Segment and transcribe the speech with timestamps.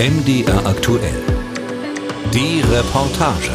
[0.00, 1.22] MDR aktuell.
[2.32, 3.50] Die Reportage.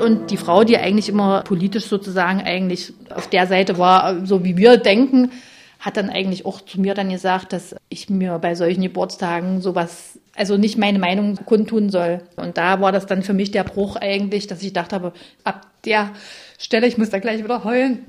[0.00, 4.56] Und die Frau, die eigentlich immer politisch sozusagen eigentlich auf der Seite war, so wie
[4.56, 5.32] wir denken,
[5.80, 10.20] hat dann eigentlich auch zu mir dann gesagt, dass ich mir bei solchen Geburtstagen sowas,
[10.36, 12.20] also nicht meine Meinung kundtun soll.
[12.36, 15.12] Und da war das dann für mich der Bruch eigentlich, dass ich gedacht habe,
[15.42, 16.12] ab der
[16.58, 18.06] Stelle, ich muss da gleich wieder heulen,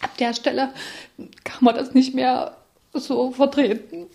[0.00, 0.70] ab der Stelle
[1.44, 2.56] kann man das nicht mehr
[2.94, 4.06] so vertreten.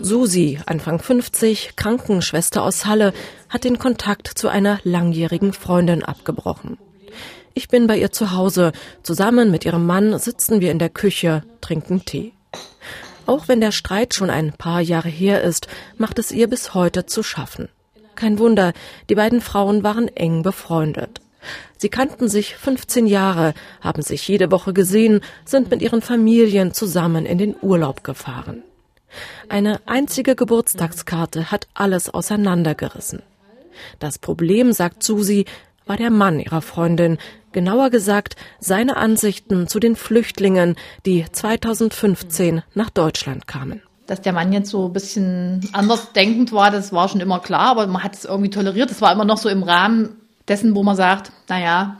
[0.00, 3.12] Susi, Anfang 50, Krankenschwester aus Halle,
[3.48, 6.78] hat den Kontakt zu einer langjährigen Freundin abgebrochen.
[7.54, 8.72] Ich bin bei ihr zu Hause.
[9.02, 12.32] Zusammen mit ihrem Mann sitzen wir in der Küche, trinken Tee.
[13.26, 17.06] Auch wenn der Streit schon ein paar Jahre her ist, macht es ihr bis heute
[17.06, 17.68] zu schaffen.
[18.14, 18.72] Kein Wunder,
[19.08, 21.20] die beiden Frauen waren eng befreundet.
[21.78, 27.26] Sie kannten sich 15 Jahre, haben sich jede Woche gesehen, sind mit ihren Familien zusammen
[27.26, 28.62] in den Urlaub gefahren.
[29.48, 33.22] Eine einzige Geburtstagskarte hat alles auseinandergerissen.
[33.98, 35.44] Das Problem, sagt Susi,
[35.86, 37.18] war der Mann ihrer Freundin,
[37.52, 43.82] genauer gesagt seine Ansichten zu den Flüchtlingen, die 2015 nach Deutschland kamen.
[44.06, 47.70] Dass der Mann jetzt so ein bisschen anders denkend war, das war schon immer klar,
[47.70, 48.90] aber man hat es irgendwie toleriert.
[48.90, 51.96] Das war immer noch so im Rahmen dessen, wo man sagt, naja,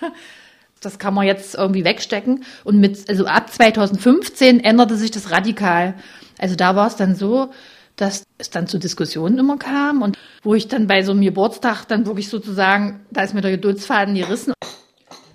[0.80, 2.44] das kann man jetzt irgendwie wegstecken.
[2.64, 5.94] Und mit, also ab 2015 änderte sich das radikal.
[6.38, 7.50] Also da war es dann so,
[7.96, 11.84] dass es dann zu Diskussionen immer kam und wo ich dann bei so einem Geburtstag
[11.84, 14.54] dann wirklich sozusagen, da ist mir der Geduldsfaden gerissen.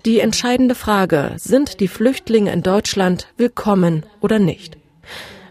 [0.04, 4.76] Die entscheidende Frage, sind die Flüchtlinge in Deutschland willkommen oder nicht?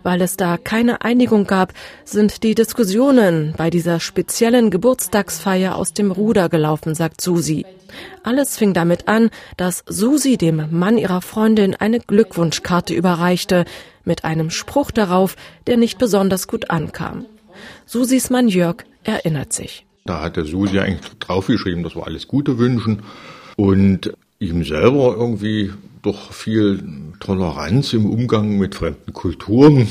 [0.08, 1.74] Weil es da keine Einigung gab,
[2.06, 7.66] sind die Diskussionen bei dieser speziellen Geburtstagsfeier aus dem Ruder gelaufen, sagt Susi.
[8.24, 13.66] Alles fing damit an, dass Susi dem Mann ihrer Freundin eine Glückwunschkarte überreichte,
[14.06, 15.36] mit einem Spruch darauf,
[15.68, 17.26] der nicht besonders gut ankam.
[17.86, 19.86] Susis Mann Jörg erinnert sich.
[20.06, 23.04] Da hat der Susi eigentlich draufgeschrieben, dass wir alles Gute wünschen
[23.58, 25.74] und ihm selber irgendwie
[26.08, 26.84] doch viel
[27.20, 29.88] Toleranz im Umgang mit fremden Kulturen.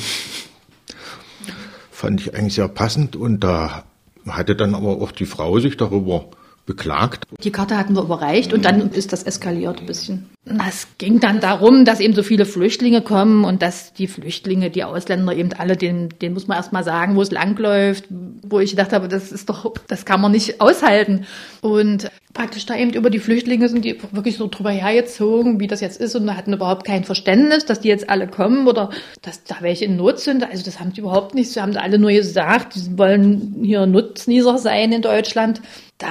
[1.91, 3.85] Fand ich eigentlich sehr passend und da
[4.27, 6.27] hatte dann aber auch die Frau sich darüber
[6.67, 7.25] beklagt.
[7.45, 10.27] Die Karte hatten wir überreicht und dann ist das eskaliert ein bisschen.
[10.69, 14.85] Es ging dann darum, dass eben so viele Flüchtlinge kommen und dass die Flüchtlinge, die
[14.85, 18.05] Ausländer eben alle, den, den muss man erst mal sagen, wo es langläuft,
[18.43, 21.25] wo ich gedacht habe, das ist doch, das kann man nicht aushalten.
[21.61, 25.81] Und praktisch da eben über die Flüchtlinge sind die wirklich so drüber hergezogen, wie das
[25.81, 28.91] jetzt ist und hatten überhaupt kein Verständnis, dass die jetzt alle kommen oder
[29.23, 30.45] dass da welche in Not sind.
[30.45, 31.51] Also das haben die überhaupt nicht.
[31.51, 35.63] Sie haben alle nur gesagt, sie wollen hier Nutznießer sein in Deutschland.
[35.97, 36.09] Da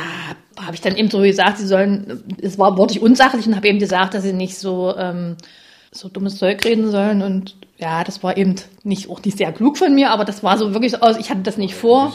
[0.60, 3.78] habe ich dann eben so gesagt, sie sollen, es war wortlich unsachlich und habe eben
[3.78, 5.36] gesagt, dass sie nicht so, ähm,
[5.92, 7.22] so dummes Zeug reden sollen.
[7.22, 10.58] Und ja, das war eben nicht auch nicht sehr klug von mir, aber das war
[10.58, 12.14] so wirklich aus, ich hatte das nicht vor.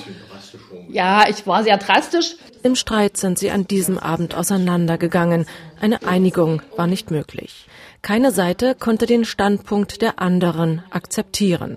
[0.89, 2.37] Ja, ich war sehr drastisch.
[2.63, 5.47] Im Streit sind sie an diesem Abend auseinandergegangen.
[5.81, 7.67] Eine Einigung war nicht möglich.
[8.03, 11.77] Keine Seite konnte den Standpunkt der anderen akzeptieren.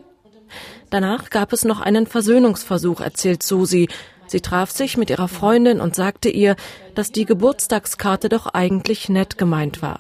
[0.90, 3.90] Danach gab es noch einen Versöhnungsversuch, erzählt Susi.
[4.28, 6.56] Sie traf sich mit ihrer Freundin und sagte ihr,
[6.96, 10.00] dass die Geburtstagskarte doch eigentlich nett gemeint war.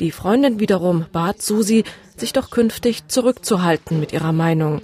[0.00, 1.84] Die Freundin wiederum bat Susi,
[2.16, 4.80] sich doch künftig zurückzuhalten mit ihrer Meinung.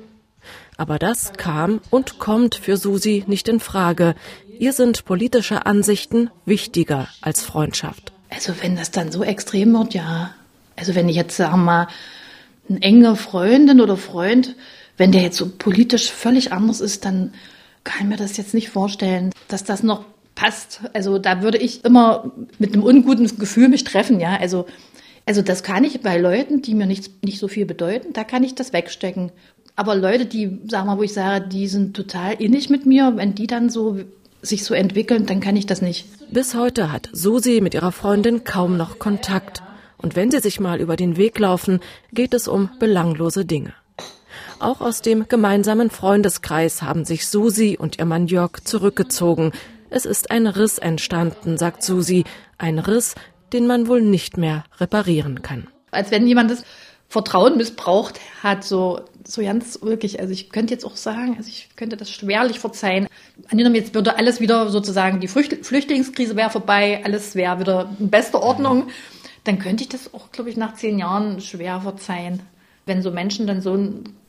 [0.77, 4.15] Aber das kam und kommt für Susi nicht in Frage.
[4.59, 8.13] Ihr sind politische Ansichten wichtiger als Freundschaft.
[8.31, 10.35] Also wenn das dann so extrem wird, ja.
[10.77, 11.89] Also wenn ich jetzt, sagen mal,
[12.69, 14.57] eine enge Freundin oder Freund,
[14.97, 17.33] wenn der jetzt so politisch völlig anders ist, dann
[17.85, 20.81] kann mir das jetzt nicht vorstellen, dass das noch passt.
[20.95, 24.37] Also da würde ich immer mit einem unguten Gefühl mich treffen, ja.
[24.37, 24.67] Also,
[25.27, 28.45] also das kann ich bei Leuten, die mir nicht, nicht so viel bedeuten, da kann
[28.45, 29.31] ich das wegstecken.
[29.77, 33.35] Aber Leute, die, sag mal, wo ich sage, die sind total innig mit mir, wenn
[33.35, 33.99] die dann so
[34.41, 36.07] sich so entwickeln, dann kann ich das nicht.
[36.31, 39.63] Bis heute hat Susi mit ihrer Freundin kaum noch Kontakt.
[39.97, 41.81] Und wenn sie sich mal über den Weg laufen,
[42.13, 43.73] geht es um belanglose Dinge.
[44.59, 49.53] Auch aus dem gemeinsamen Freundeskreis haben sich Susi und ihr Mann Jörg zurückgezogen.
[49.91, 52.25] Es ist ein Riss entstanden, sagt Susi.
[52.59, 53.15] Ein Riss,
[53.53, 55.69] den man wohl nicht mehr reparieren kann.
[55.91, 56.65] Als wenn jemand das
[57.09, 60.21] Vertrauen missbraucht hat, so, so ganz wirklich.
[60.21, 63.09] Also ich könnte jetzt auch sagen, also ich könnte das schwerlich verzeihen.
[63.51, 68.43] Angenommen, jetzt würde alles wieder sozusagen, die Flüchtlingskrise wäre vorbei, alles wäre wieder in bester
[68.43, 68.89] Ordnung.
[69.45, 72.41] Dann könnte ich das auch, glaube ich, nach zehn Jahren schwer verzeihen.
[72.87, 73.79] Wenn so Menschen dann so,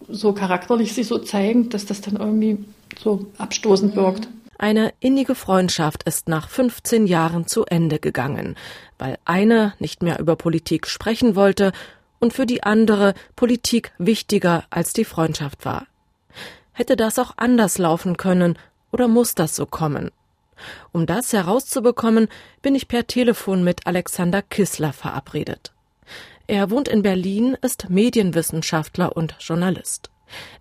[0.08, 2.58] so charakterlich sich so zeigen, dass das dann irgendwie
[2.98, 4.28] so abstoßend wirkt.
[4.58, 8.56] Eine innige Freundschaft ist nach 15 Jahren zu Ende gegangen,
[8.98, 11.74] weil eine nicht mehr über Politik sprechen wollte
[12.20, 15.88] und für die andere Politik wichtiger als die Freundschaft war.
[16.74, 18.58] Hätte das auch anders laufen können
[18.92, 20.12] oder muss das so kommen?
[20.92, 22.28] Um das herauszubekommen,
[22.62, 25.74] bin ich per Telefon mit Alexander Kissler verabredet.
[26.48, 30.12] Er wohnt in Berlin, ist Medienwissenschaftler und Journalist.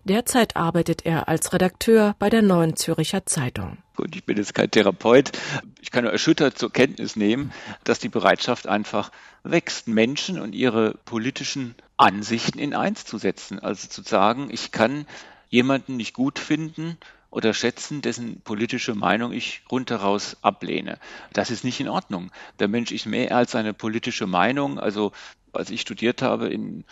[0.05, 3.79] Derzeit arbeitet er als Redakteur bei der Neuen Züricher Zeitung.
[3.97, 5.33] Gut, ich bin jetzt kein Therapeut.
[5.81, 7.53] Ich kann nur erschüttert zur Kenntnis nehmen,
[7.85, 9.11] dass die Bereitschaft einfach
[9.45, 13.61] wächst, Menschen und ihre politischen Ansichten in eins zu setzen.
[13.61, 15.07] Also zu sagen, ich kann
[15.49, 16.99] jemanden nicht gut finden
[17.31, 20.99] oder schätzen, dessen politische Meinung ich rundheraus ablehne.
[21.33, 22.31] Das ist nicht in Ordnung.
[22.59, 24.79] Der Mensch ist mehr als eine politische Meinung.
[24.79, 25.13] Also
[25.53, 26.85] als ich studiert habe in,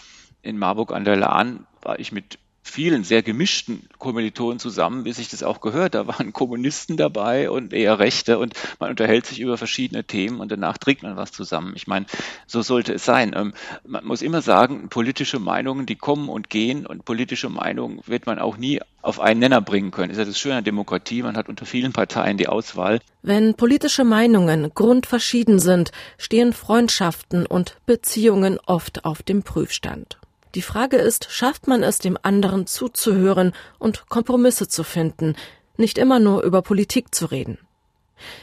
[0.42, 5.28] in Marburg an der Lahn, war ich mit vielen sehr gemischten Kommilitonen zusammen, wie sich
[5.28, 5.94] das auch gehört.
[5.94, 10.50] Da waren Kommunisten dabei und eher Rechte und man unterhält sich über verschiedene Themen und
[10.50, 11.72] danach trinkt man was zusammen.
[11.76, 12.06] Ich meine,
[12.46, 13.34] so sollte es sein.
[13.36, 13.52] Ähm,
[13.84, 18.38] man muss immer sagen, politische Meinungen, die kommen und gehen und politische Meinungen wird man
[18.38, 20.10] auch nie auf einen Nenner bringen können.
[20.10, 21.22] Ist ja das Schöne an Demokratie.
[21.22, 23.00] Man hat unter vielen Parteien die Auswahl.
[23.22, 30.18] Wenn politische Meinungen grundverschieden sind, stehen Freundschaften und Beziehungen oft auf dem Prüfstand.
[30.54, 35.34] Die Frage ist, schafft man es, dem anderen zuzuhören und Kompromisse zu finden,
[35.76, 37.58] nicht immer nur über Politik zu reden.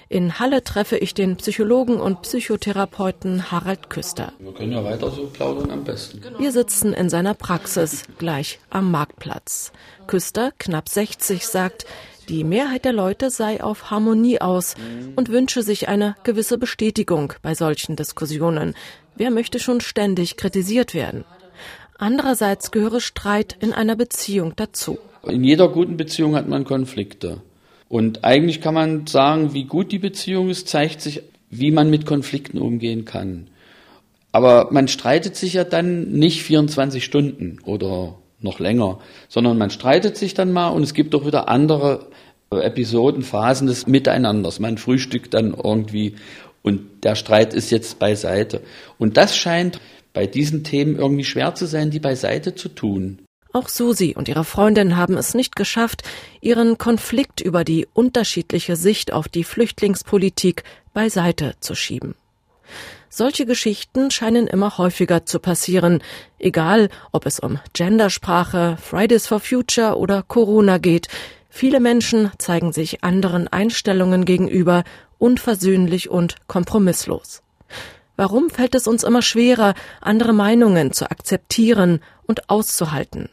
[0.10, 4.34] In Halle treffe ich den Psychologen und Psychotherapeuten Harald Küster.
[4.40, 6.22] Wir können ja weiter so plaudern am besten.
[6.38, 9.72] Wir sitzen in seiner Praxis gleich am Marktplatz.
[10.08, 11.86] Küster, knapp 60, sagt,
[12.28, 14.76] die Mehrheit der Leute sei auf Harmonie aus
[15.16, 18.76] und wünsche sich eine gewisse Bestätigung bei solchen Diskussionen.
[19.16, 21.24] Wer möchte schon ständig kritisiert werden?
[22.00, 24.98] Andererseits gehöre Streit in einer Beziehung dazu.
[25.28, 27.42] In jeder guten Beziehung hat man Konflikte.
[27.90, 32.06] Und eigentlich kann man sagen, wie gut die Beziehung ist, zeigt sich, wie man mit
[32.06, 33.48] Konflikten umgehen kann.
[34.32, 40.16] Aber man streitet sich ja dann nicht 24 Stunden oder noch länger, sondern man streitet
[40.16, 42.08] sich dann mal und es gibt auch wieder andere
[42.50, 44.60] Episoden, Phasen des Miteinanders.
[44.60, 46.16] Man frühstückt dann irgendwie
[46.62, 48.62] und der Streit ist jetzt beiseite.
[48.98, 49.82] Und das scheint
[50.20, 53.20] bei diesen Themen irgendwie schwer zu sein, die beiseite zu tun.
[53.54, 56.04] Auch Susi und ihre Freundin haben es nicht geschafft,
[56.42, 62.16] ihren Konflikt über die unterschiedliche Sicht auf die Flüchtlingspolitik beiseite zu schieben.
[63.08, 66.04] Solche Geschichten scheinen immer häufiger zu passieren,
[66.38, 71.08] egal ob es um Gendersprache, Fridays for Future oder Corona geht.
[71.50, 74.84] Viele Menschen zeigen sich anderen Einstellungen gegenüber
[75.18, 77.42] unversöhnlich und kompromisslos.
[78.20, 83.30] Warum fällt es uns immer schwerer, andere Meinungen zu akzeptieren und auszuhalten?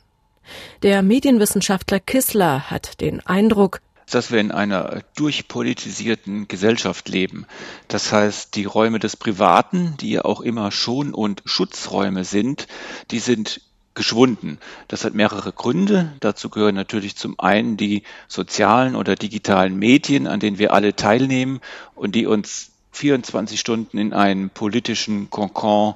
[0.85, 7.47] Der Medienwissenschaftler Kissler hat den Eindruck, dass wir in einer durchpolitisierten Gesellschaft leben.
[7.89, 12.69] Das heißt, die Räume des Privaten, die ja auch immer Schon- und Schutzräume sind,
[13.11, 13.63] die sind
[13.95, 14.61] geschwunden.
[14.87, 16.13] Das hat mehrere Gründe.
[16.21, 21.59] Dazu gehören natürlich zum einen die sozialen oder digitalen Medien, an denen wir alle teilnehmen
[21.97, 25.95] und die uns 24 Stunden in einen politischen Konkon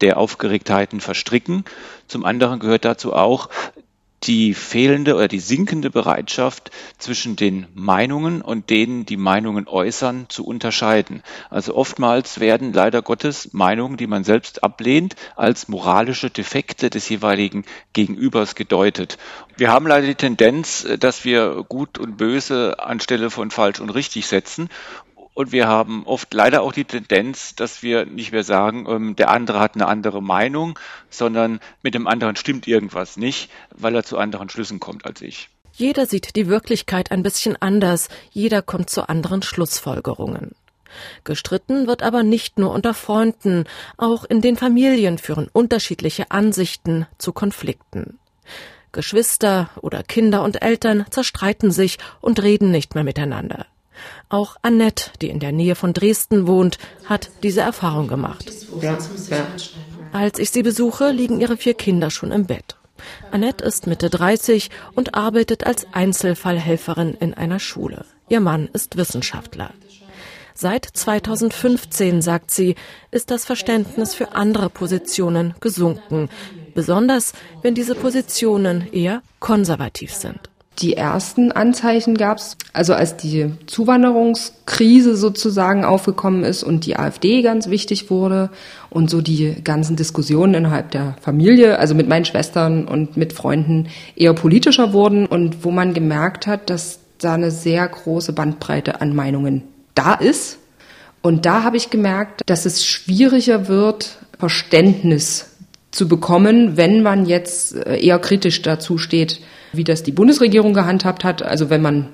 [0.00, 1.64] der Aufgeregtheiten verstricken.
[2.08, 3.48] Zum anderen gehört dazu auch
[4.24, 10.44] die fehlende oder die sinkende Bereitschaft zwischen den Meinungen und denen, die Meinungen äußern, zu
[10.44, 11.22] unterscheiden.
[11.48, 17.64] Also oftmals werden leider Gottes Meinungen, die man selbst ablehnt, als moralische Defekte des jeweiligen
[17.94, 19.16] Gegenübers gedeutet.
[19.56, 24.26] Wir haben leider die Tendenz, dass wir gut und böse anstelle von falsch und richtig
[24.26, 24.68] setzen
[25.34, 29.30] und wir haben oft leider auch die Tendenz, dass wir nicht mehr sagen, ähm, der
[29.30, 34.18] andere hat eine andere Meinung, sondern mit dem anderen stimmt irgendwas nicht, weil er zu
[34.18, 35.48] anderen Schlüssen kommt als ich.
[35.72, 40.52] Jeder sieht die Wirklichkeit ein bisschen anders, jeder kommt zu anderen Schlussfolgerungen.
[41.24, 43.64] Gestritten wird aber nicht nur unter Freunden,
[43.96, 48.18] auch in den Familien führen unterschiedliche Ansichten zu Konflikten.
[48.92, 53.66] Geschwister oder Kinder und Eltern zerstreiten sich und reden nicht mehr miteinander.
[54.28, 58.50] Auch Annette, die in der Nähe von Dresden wohnt, hat diese Erfahrung gemacht.
[58.80, 59.46] Ja, ja.
[60.12, 62.76] Als ich sie besuche, liegen ihre vier Kinder schon im Bett.
[63.30, 68.04] Annette ist Mitte 30 und arbeitet als Einzelfallhelferin in einer Schule.
[68.28, 69.72] Ihr Mann ist Wissenschaftler.
[70.54, 72.74] Seit 2015, sagt sie,
[73.10, 76.28] ist das Verständnis für andere Positionen gesunken,
[76.74, 80.49] besonders wenn diese Positionen eher konservativ sind.
[80.82, 87.42] Die ersten Anzeichen gab es, also als die Zuwanderungskrise sozusagen aufgekommen ist und die AfD
[87.42, 88.48] ganz wichtig wurde
[88.88, 93.88] und so die ganzen Diskussionen innerhalb der Familie, also mit meinen Schwestern und mit Freunden
[94.16, 99.14] eher politischer wurden und wo man gemerkt hat, dass da eine sehr große Bandbreite an
[99.14, 99.62] Meinungen
[99.94, 100.58] da ist.
[101.20, 105.50] Und da habe ich gemerkt, dass es schwieriger wird, Verständnis
[105.90, 109.40] zu bekommen, wenn man jetzt äh, eher kritisch dazu steht,
[109.72, 111.42] wie das die Bundesregierung gehandhabt hat.
[111.42, 112.08] Also wenn man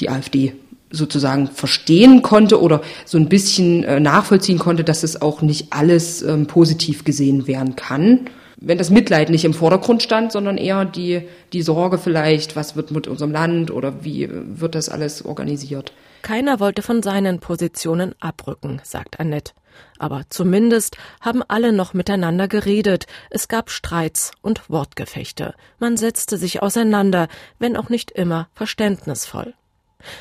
[0.00, 0.54] die AfD
[0.90, 6.22] sozusagen verstehen konnte oder so ein bisschen äh, nachvollziehen konnte, dass es auch nicht alles
[6.22, 8.26] ähm, positiv gesehen werden kann.
[8.64, 12.92] Wenn das Mitleid nicht im Vordergrund stand, sondern eher die, die Sorge vielleicht, was wird
[12.92, 15.92] mit unserem Land oder wie wird das alles organisiert.
[16.20, 19.52] Keiner wollte von seinen Positionen abrücken, sagt Annette.
[19.98, 23.06] Aber zumindest haben alle noch miteinander geredet.
[23.30, 25.54] Es gab Streits und Wortgefechte.
[25.78, 29.54] Man setzte sich auseinander, wenn auch nicht immer verständnisvoll.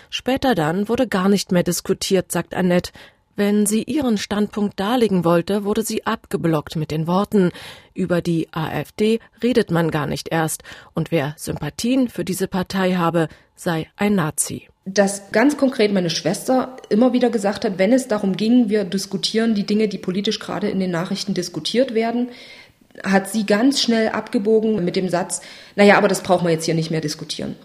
[0.10, 2.92] Später dann wurde gar nicht mehr diskutiert, sagt Annette.
[3.36, 7.52] Wenn sie ihren Standpunkt darlegen wollte, wurde sie abgeblockt mit den Worten
[7.94, 13.28] Über die AfD redet man gar nicht erst, und wer Sympathien für diese Partei habe,
[13.56, 14.68] sei ein Nazi.
[14.86, 19.54] Dass ganz konkret meine Schwester immer wieder gesagt hat, wenn es darum ging, wir diskutieren
[19.54, 22.30] die Dinge, die politisch gerade in den Nachrichten diskutiert werden,
[23.04, 25.42] hat sie ganz schnell abgebogen mit dem Satz,
[25.76, 27.56] naja, aber das brauchen wir jetzt hier nicht mehr diskutieren.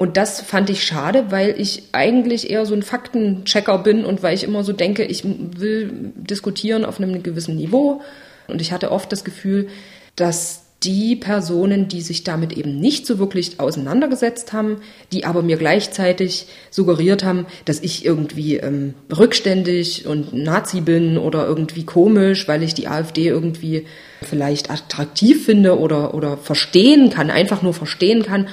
[0.00, 4.34] Und das fand ich schade, weil ich eigentlich eher so ein Faktenchecker bin und weil
[4.34, 8.00] ich immer so denke, ich will diskutieren auf einem gewissen Niveau.
[8.48, 9.68] Und ich hatte oft das Gefühl,
[10.16, 14.78] dass die Personen, die sich damit eben nicht so wirklich auseinandergesetzt haben,
[15.12, 21.46] die aber mir gleichzeitig suggeriert haben, dass ich irgendwie ähm, rückständig und Nazi bin oder
[21.46, 23.84] irgendwie komisch, weil ich die AfD irgendwie
[24.22, 28.48] vielleicht attraktiv finde oder, oder verstehen kann, einfach nur verstehen kann.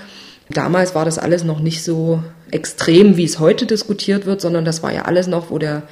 [0.49, 4.83] Damals war das alles noch nicht so extrem, wie es heute diskutiert wird, sondern das
[4.83, 5.83] war ja alles noch, wo der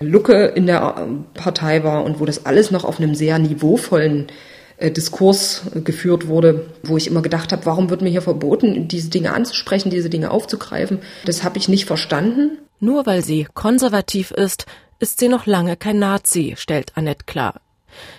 [0.00, 4.26] Lucke in der Partei war und wo das alles noch auf einem sehr niveauvollen
[4.76, 9.08] äh, Diskurs geführt wurde, wo ich immer gedacht habe, warum wird mir hier verboten, diese
[9.10, 10.98] Dinge anzusprechen, diese Dinge aufzugreifen.
[11.24, 12.58] Das habe ich nicht verstanden.
[12.78, 14.66] Nur weil sie konservativ ist,
[14.98, 17.60] ist sie noch lange kein Nazi, stellt Annette klar.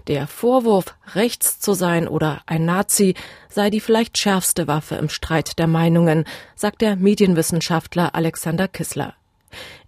[0.08, 3.16] Der Vorwurf, rechts zu sein oder ein Nazi,
[3.50, 9.14] sei die vielleicht schärfste Waffe im Streit der Meinungen, sagt der Medienwissenschaftler Alexander Kissler.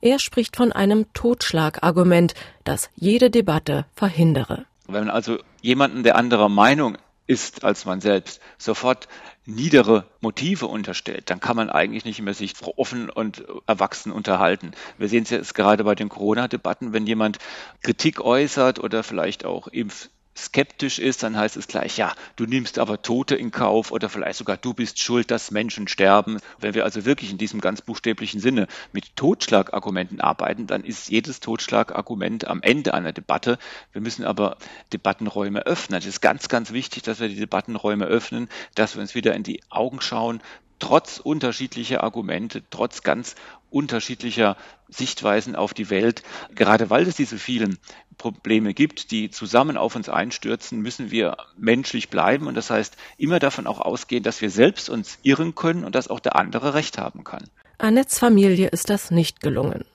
[0.01, 4.65] Er spricht von einem Totschlagargument, das jede Debatte verhindere.
[4.87, 6.97] Wenn also jemanden, der anderer Meinung
[7.29, 9.07] ist als man selbst, sofort
[9.45, 14.71] niedere Motive unterstellt, dann kann man eigentlich nicht mehr sich offen und erwachsen unterhalten.
[14.97, 17.37] Wir sehen es jetzt gerade bei den Corona-Debatten, wenn jemand
[17.83, 20.09] Kritik äußert oder vielleicht auch Impf
[20.45, 24.37] skeptisch ist, dann heißt es gleich, ja, du nimmst aber Tote in Kauf oder vielleicht
[24.37, 26.39] sogar du bist schuld, dass Menschen sterben.
[26.59, 31.39] Wenn wir also wirklich in diesem ganz buchstäblichen Sinne mit Totschlagargumenten arbeiten, dann ist jedes
[31.39, 33.57] Totschlagargument am Ende einer Debatte.
[33.91, 34.57] Wir müssen aber
[34.93, 35.99] Debattenräume öffnen.
[35.99, 39.43] Es ist ganz, ganz wichtig, dass wir die Debattenräume öffnen, dass wir uns wieder in
[39.43, 40.41] die Augen schauen,
[40.79, 43.35] trotz unterschiedlicher Argumente, trotz ganz
[43.69, 46.23] unterschiedlicher Sichtweisen auf die Welt,
[46.55, 47.77] gerade weil es diese vielen
[48.19, 53.39] Probleme gibt, die zusammen auf uns einstürzen, müssen wir menschlich bleiben und das heißt immer
[53.39, 56.99] davon auch ausgehen, dass wir selbst uns irren können und dass auch der andere Recht
[56.99, 57.49] haben kann.
[57.79, 59.85] Annettes Familie ist das nicht gelungen.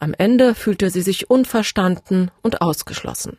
[0.00, 3.38] Am Ende fühlte sie sich unverstanden und ausgeschlossen.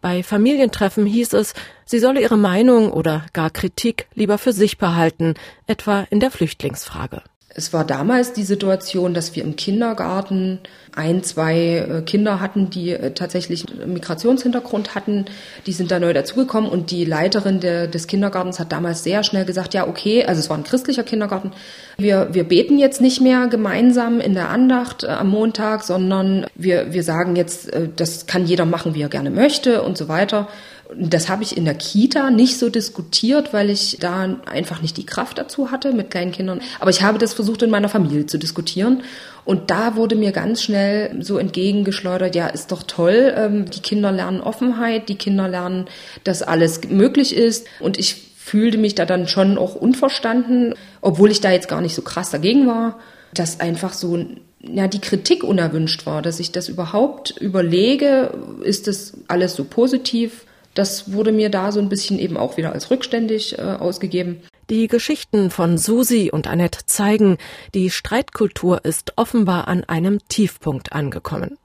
[0.00, 1.54] Bei Familientreffen hieß es,
[1.84, 5.34] sie solle ihre Meinung oder gar Kritik lieber für sich behalten,
[5.66, 7.22] etwa in der Flüchtlingsfrage.
[7.58, 10.58] Es war damals die Situation, dass wir im Kindergarten
[10.94, 15.24] ein, zwei äh, Kinder hatten, die äh, tatsächlich Migrationshintergrund hatten.
[15.64, 19.46] Die sind da neu dazugekommen und die Leiterin der, des Kindergartens hat damals sehr schnell
[19.46, 21.52] gesagt, ja, okay, also es war ein christlicher Kindergarten.
[21.96, 26.92] Wir, wir beten jetzt nicht mehr gemeinsam in der Andacht äh, am Montag, sondern wir,
[26.92, 30.48] wir sagen jetzt, das kann jeder machen, wie er gerne möchte und so weiter.
[30.94, 35.06] Das habe ich in der Kita nicht so diskutiert, weil ich da einfach nicht die
[35.06, 36.60] Kraft dazu hatte mit kleinen Kindern.
[36.78, 39.02] Aber ich habe das versucht in meiner Familie zu diskutieren.
[39.44, 44.10] Und da wurde mir ganz schnell so entgegengeschleudert, ja, ist doch toll, ähm, die Kinder
[44.10, 45.86] lernen Offenheit, die Kinder lernen,
[46.24, 47.66] dass alles möglich ist.
[47.80, 51.94] Und ich fühlte mich da dann schon auch unverstanden, obwohl ich da jetzt gar nicht
[51.94, 52.98] so krass dagegen war,
[53.34, 54.24] dass einfach so
[54.60, 60.44] ja, die Kritik unerwünscht war, dass ich das überhaupt überlege, ist das alles so positiv?
[60.76, 64.42] Das wurde mir da so ein bisschen eben auch wieder als rückständig äh, ausgegeben.
[64.68, 67.38] Die Geschichten von Susi und Annette zeigen,
[67.74, 71.56] die Streitkultur ist offenbar an einem Tiefpunkt angekommen.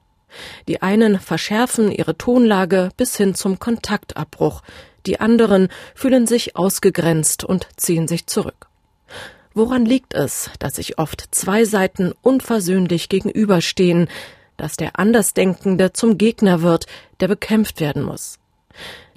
[0.66, 4.62] Die einen verschärfen ihre Tonlage bis hin zum Kontaktabbruch,
[5.04, 8.68] die anderen fühlen sich ausgegrenzt und ziehen sich zurück.
[9.52, 14.08] Woran liegt es, dass sich oft zwei Seiten unversöhnlich gegenüberstehen,
[14.56, 16.86] dass der Andersdenkende zum Gegner wird,
[17.20, 18.38] der bekämpft werden muss?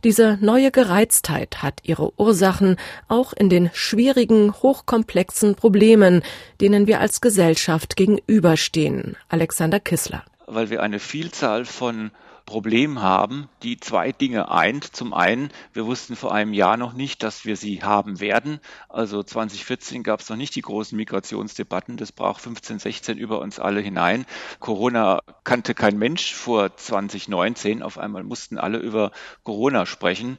[0.05, 2.75] Diese neue Gereiztheit hat ihre Ursachen
[3.07, 6.21] auch in den schwierigen, hochkomplexen Problemen,
[6.61, 9.17] denen wir als Gesellschaft gegenüberstehen.
[9.29, 10.23] Alexander Kissler.
[10.45, 12.11] Weil wir eine Vielzahl von
[12.45, 14.83] Problem haben, die zwei Dinge eint.
[14.95, 18.59] Zum einen, wir wussten vor einem Jahr noch nicht, dass wir sie haben werden.
[18.87, 21.97] Also 2014 gab es noch nicht die großen Migrationsdebatten.
[21.97, 24.25] Das brach 15, 16 über uns alle hinein.
[24.59, 27.81] Corona kannte kein Mensch vor 2019.
[27.81, 29.11] Auf einmal mussten alle über
[29.43, 30.37] Corona sprechen.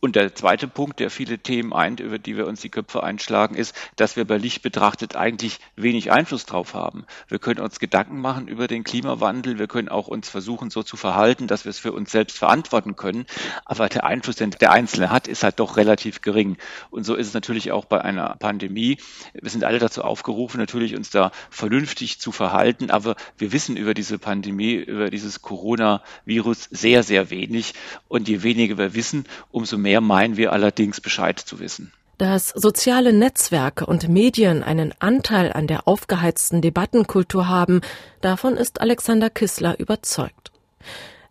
[0.00, 3.56] Und der zweite Punkt, der viele Themen eint, über die wir uns die Köpfe einschlagen,
[3.56, 7.04] ist, dass wir bei Licht betrachtet eigentlich wenig Einfluss drauf haben.
[7.26, 9.58] Wir können uns Gedanken machen über den Klimawandel.
[9.58, 12.94] Wir können auch uns versuchen, so zu verhalten, dass wir es für uns selbst verantworten
[12.94, 13.26] können.
[13.64, 16.58] Aber der Einfluss, den der Einzelne hat, ist halt doch relativ gering.
[16.90, 18.98] Und so ist es natürlich auch bei einer Pandemie.
[19.34, 22.92] Wir sind alle dazu aufgerufen, natürlich uns da vernünftig zu verhalten.
[22.92, 27.74] Aber wir wissen über diese Pandemie, über dieses Coronavirus sehr, sehr wenig.
[28.06, 31.92] Und je weniger wir wissen, umso mehr mehr meinen wir allerdings Bescheid zu wissen.
[32.18, 37.80] Dass soziale Netzwerke und Medien einen Anteil an der aufgeheizten Debattenkultur haben,
[38.20, 40.52] davon ist Alexander Kissler überzeugt.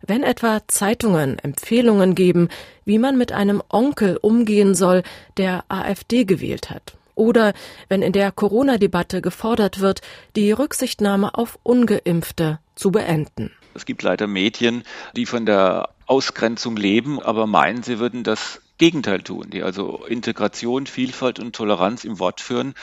[0.04, 2.48] Wenn etwa Zeitungen Empfehlungen geben,
[2.84, 5.04] wie man mit einem Onkel umgehen soll,
[5.36, 7.52] der AfD gewählt hat, oder
[7.88, 10.00] wenn in der Corona-Debatte gefordert wird,
[10.34, 13.52] die Rücksichtnahme auf ungeimpfte zu beenden.
[13.74, 14.82] Es gibt leider Medien,
[15.14, 20.86] die von der Ausgrenzung leben, aber meinen, sie würden das Gegenteil tun, die also Integration,
[20.86, 22.74] Vielfalt und Toleranz im Wort führen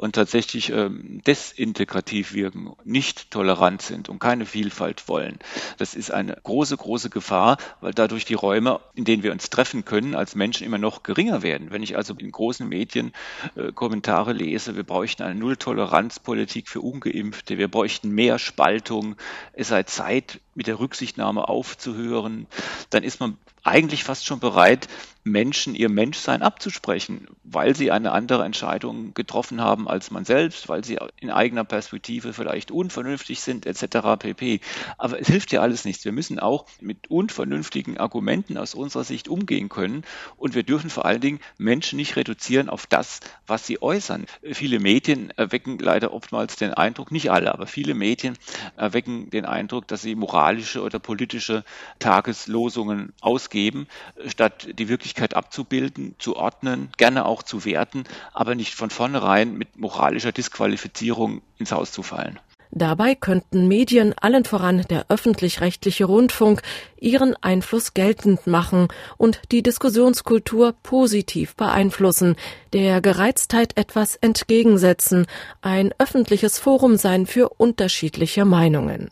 [0.00, 5.38] und tatsächlich ähm, desintegrativ wirken, nicht tolerant sind und keine Vielfalt wollen.
[5.76, 9.84] Das ist eine große, große Gefahr, weil dadurch die Räume, in denen wir uns treffen
[9.84, 11.70] können, als Menschen immer noch geringer werden.
[11.70, 13.12] Wenn ich also in großen Medien
[13.56, 19.16] äh, Kommentare lese, wir bräuchten eine Null-Toleranz-Politik für Ungeimpfte, wir bräuchten mehr Spaltung,
[19.52, 22.46] es sei Zeit, mit der Rücksichtnahme aufzuhören,
[22.88, 24.88] dann ist man eigentlich fast schon bereit,
[25.22, 30.82] Menschen ihr Menschsein abzusprechen, weil sie eine andere Entscheidung getroffen haben als man selbst, weil
[30.82, 34.18] sie in eigener Perspektive vielleicht unvernünftig sind, etc.
[34.18, 34.60] pp.
[34.96, 36.06] Aber es hilft ja alles nichts.
[36.06, 40.04] Wir müssen auch mit unvernünftigen Argumenten aus unserer Sicht umgehen können
[40.36, 44.24] und wir dürfen vor allen Dingen Menschen nicht reduzieren auf das, was sie äußern.
[44.52, 48.38] Viele Medien erwecken leider oftmals den Eindruck, nicht alle, aber viele Medien
[48.76, 51.62] erwecken den Eindruck, dass sie moralische oder politische
[51.98, 53.12] Tageslosungen
[53.50, 53.88] ausgeben,
[54.26, 59.56] statt die wirklich Wirklichkeit abzubilden, zu ordnen, gerne auch zu werten, aber nicht von vornherein
[59.56, 62.38] mit moralischer Disqualifizierung ins Haus zu fallen.
[62.70, 66.62] Dabei könnten Medien, allen voran der öffentlich-rechtliche Rundfunk,
[67.00, 72.36] ihren Einfluss geltend machen und die Diskussionskultur positiv beeinflussen,
[72.72, 75.26] der Gereiztheit etwas entgegensetzen,
[75.62, 79.08] ein öffentliches Forum sein für unterschiedliche Meinungen.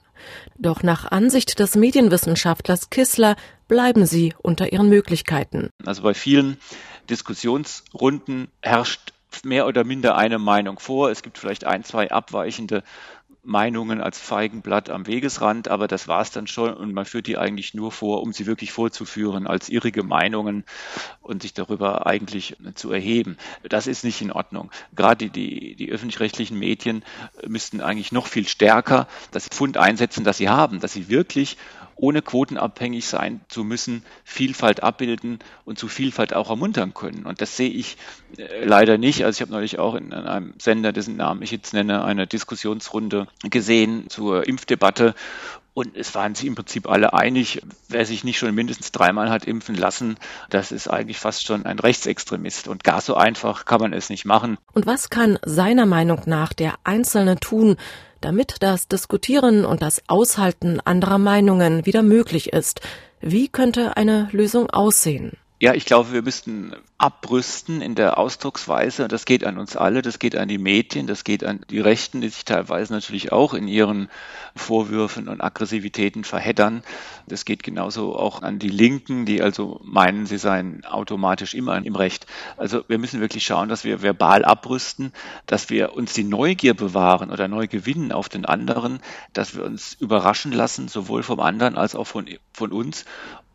[0.57, 3.37] Doch nach Ansicht des Medienwissenschaftlers Kissler
[3.69, 5.71] bleiben sie unter ihren Möglichkeiten.
[5.85, 6.57] Also bei vielen
[7.09, 9.13] Diskussionsrunden herrscht
[9.45, 11.11] mehr oder minder eine Meinung vor.
[11.11, 12.83] Es gibt vielleicht ein, zwei abweichende
[13.49, 17.39] Meinungen als Feigenblatt am Wegesrand, aber das war es dann schon und man führt die
[17.39, 20.65] eigentlich nur vor, um sie wirklich vorzuführen als irrige Meinungen
[21.23, 23.39] und sich darüber eigentlich zu erheben.
[23.67, 24.71] Das ist nicht in Ordnung.
[24.95, 27.03] Gerade die, die öffentlich-rechtlichen Medien
[27.47, 31.57] müssten eigentlich noch viel stärker das Fund einsetzen, das sie haben, dass sie wirklich
[31.99, 37.27] ohne quotenabhängig sein zu müssen, Vielfalt abbilden und zu Vielfalt auch ermuntern können.
[37.27, 37.97] Und das sehe ich
[38.37, 39.25] äh, leider nicht.
[39.25, 43.27] Also ich habe neulich auch in einem Sender, dessen Namen ich jetzt nenne, eine Diskussionsrunde
[43.51, 45.15] gesehen zur Impfdebatte.
[45.79, 49.45] Und es waren sich im Prinzip alle einig, wer sich nicht schon mindestens dreimal hat
[49.45, 50.17] impfen lassen,
[50.51, 52.67] das ist eigentlich fast schon ein Rechtsextremist.
[52.67, 54.59] Und gar so einfach kann man es nicht machen.
[54.73, 57.77] Und was kann seiner Meinung nach der Einzelne tun,
[58.21, 62.81] damit das Diskutieren und das Aushalten anderer Meinungen wieder möglich ist.
[63.21, 65.37] Wie könnte eine Lösung aussehen?
[65.61, 69.09] Ja, ich glaube, wir müssten abrüsten in der Ausdrucksweise.
[69.09, 72.21] Das geht an uns alle, das geht an die Medien, das geht an die Rechten,
[72.21, 74.09] die sich teilweise natürlich auch in ihren
[74.55, 76.85] Vorwürfen und Aggressivitäten verheddern.
[77.27, 81.97] Das geht genauso auch an die Linken, die also meinen, sie seien automatisch immer im
[81.97, 82.27] Recht.
[82.57, 85.13] Also wir müssen wirklich schauen, dass wir verbal abrüsten,
[85.47, 89.01] dass wir uns die Neugier bewahren oder neu gewinnen auf den anderen,
[89.33, 93.05] dass wir uns überraschen lassen, sowohl vom anderen als auch von, von uns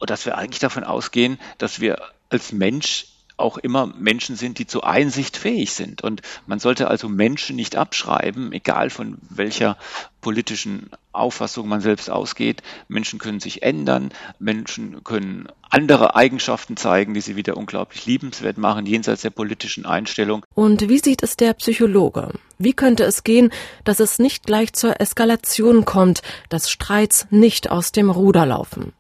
[0.03, 1.97] und dass wir eigentlich davon ausgehen, dass wir
[2.29, 3.05] als Mensch
[3.37, 6.01] auch immer Menschen sind, die zur Einsicht fähig sind.
[6.03, 9.77] Und man sollte also Menschen nicht abschreiben, egal von welcher
[10.19, 12.63] politischen Auffassung man selbst ausgeht.
[12.89, 18.85] Menschen können sich ändern, Menschen können andere Eigenschaften zeigen, die sie wieder unglaublich liebenswert machen,
[18.85, 20.45] jenseits der politischen Einstellung.
[20.53, 22.33] Und wie sieht es der Psychologe?
[22.57, 23.53] Wie könnte es gehen,
[23.85, 28.91] dass es nicht gleich zur Eskalation kommt, dass Streits nicht aus dem Ruder laufen?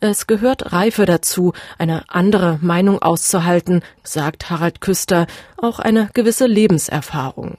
[0.00, 7.58] Es gehört Reife dazu, eine andere Meinung auszuhalten, sagt Harald Küster, auch eine gewisse Lebenserfahrung.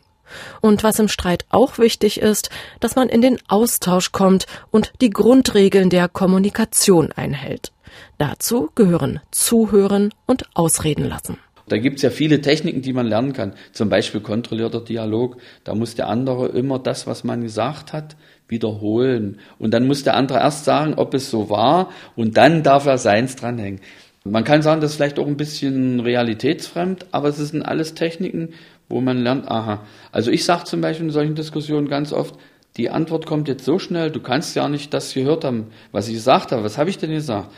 [0.61, 5.09] Und was im Streit auch wichtig ist, dass man in den Austausch kommt und die
[5.09, 7.71] Grundregeln der Kommunikation einhält.
[8.17, 11.37] Dazu gehören Zuhören und Ausreden lassen.
[11.69, 13.53] Da gibt's ja viele Techniken, die man lernen kann.
[13.73, 15.37] Zum Beispiel kontrollierter Dialog.
[15.65, 18.15] Da muss der andere immer das, was man gesagt hat,
[18.47, 19.39] wiederholen.
[19.59, 22.97] Und dann muss der andere erst sagen, ob es so war, und dann darf er
[22.97, 23.81] seins dranhängen.
[24.23, 28.49] Man kann sagen, das ist vielleicht auch ein bisschen realitätsfremd, aber es sind alles Techniken,
[28.89, 29.83] wo man lernt, aha.
[30.11, 32.35] Also ich sage zum Beispiel in solchen Diskussionen ganz oft,
[32.77, 36.13] die Antwort kommt jetzt so schnell, du kannst ja nicht das gehört haben, was ich
[36.13, 36.63] gesagt habe.
[36.63, 37.49] Was habe ich denn gesagt?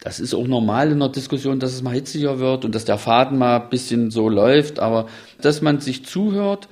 [0.00, 2.98] Das ist auch normal in der Diskussion, dass es mal hitziger wird und dass der
[2.98, 5.06] Faden mal ein bisschen so läuft, aber
[5.40, 6.68] dass man sich zuhört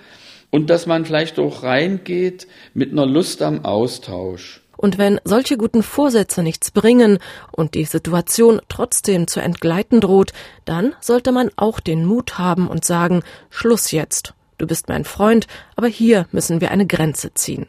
[0.54, 4.62] und dass man vielleicht auch reingeht mit einer Lust am Austausch.
[4.76, 7.18] Und wenn solche guten Vorsätze nichts bringen
[7.50, 10.32] und die Situation trotzdem zu entgleiten droht,
[10.64, 14.34] dann sollte man auch den Mut haben und sagen, Schluss jetzt.
[14.56, 17.66] Du bist mein Freund, aber hier müssen wir eine Grenze ziehen.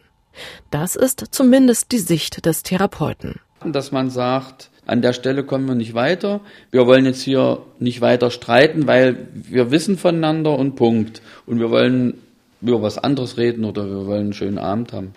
[0.70, 3.40] Das ist zumindest die Sicht des Therapeuten.
[3.66, 6.42] Dass man sagt, an der Stelle kommen wir nicht weiter.
[6.70, 11.24] Wir wollen jetzt hier nicht weiter streiten, weil wir wissen voneinander und Punkt.
[11.48, 12.22] Und wir wollen
[12.62, 15.14] über was anderes reden oder wir wollen einen schönen Abend haben.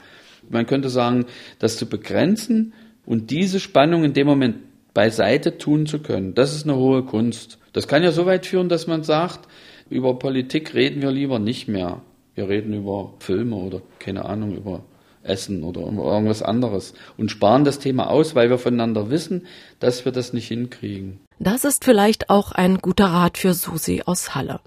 [0.48, 1.26] Man könnte sagen,
[1.58, 2.72] das zu begrenzen
[3.06, 4.56] und diese Spannung in dem Moment
[4.94, 7.58] beiseite tun zu können, das ist eine hohe Kunst.
[7.72, 9.48] Das kann ja so weit führen, dass man sagt,
[9.90, 12.02] über Politik reden wir lieber nicht mehr.
[12.34, 14.82] Wir reden über Filme oder keine Ahnung, über
[15.22, 19.46] Essen oder irgendwas anderes und sparen das Thema aus, weil wir voneinander wissen,
[19.80, 21.20] dass wir das nicht hinkriegen.
[21.38, 24.60] Das ist vielleicht auch ein guter Rat für Susi aus Halle.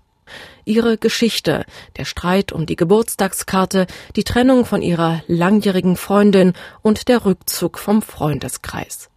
[0.66, 1.66] Ihre Geschichte,
[1.98, 8.02] der Streit um die Geburtstagskarte, die Trennung von ihrer langjährigen Freundin und der Rückzug vom
[8.02, 9.10] Freundeskreis.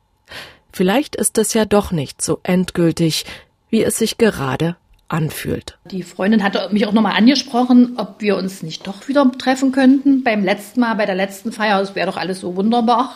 [0.73, 3.25] Vielleicht ist es ja doch nicht so endgültig,
[3.71, 4.77] wie es sich gerade
[5.09, 5.79] anfühlt.
[5.91, 10.25] Die Freundin hatte mich auch nochmal angesprochen, ob wir uns nicht doch wieder treffen könnten.
[10.25, 13.15] Beim letzten Mal, bei der letzten Feier, es wäre doch alles so wunderbar.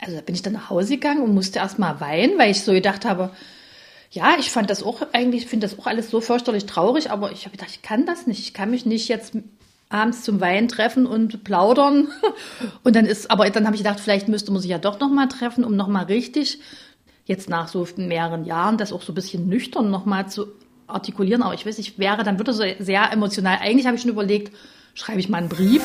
[0.00, 2.62] Also da bin ich dann nach Hause gegangen und musste erst mal weinen, weil ich
[2.62, 3.32] so gedacht habe,
[4.10, 7.44] ja, ich fand das auch eigentlich, finde das auch alles so fürchterlich traurig, aber ich
[7.44, 8.40] habe gedacht, ich kann das nicht.
[8.40, 9.34] Ich kann mich nicht jetzt
[9.88, 12.08] abends zum Wein treffen und plaudern.
[12.84, 15.28] Und dann ist, aber dann habe ich gedacht, vielleicht müsste man sich ja doch nochmal
[15.28, 16.60] treffen, um nochmal richtig,
[17.24, 20.46] jetzt nach so mehreren Jahren, das auch so ein bisschen nüchtern nochmal zu
[20.86, 21.42] artikulieren.
[21.42, 23.58] Aber ich weiß, ich wäre, dann würde so sehr emotional.
[23.60, 24.54] Eigentlich habe ich schon überlegt,
[24.94, 25.82] schreibe ich mal einen Brief.